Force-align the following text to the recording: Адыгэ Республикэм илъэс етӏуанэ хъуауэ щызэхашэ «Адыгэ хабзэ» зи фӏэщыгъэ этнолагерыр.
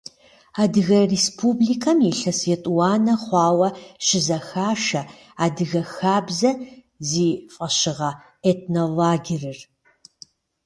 Адыгэ 0.61 0.99
Республикэм 1.13 1.99
илъэс 2.11 2.41
етӏуанэ 2.53 3.13
хъуауэ 3.23 3.67
щызэхашэ 4.05 5.01
«Адыгэ 5.45 5.81
хабзэ» 5.93 6.51
зи 7.07 7.27
фӏэщыгъэ 7.53 8.11
этнолагерыр. 8.49 9.59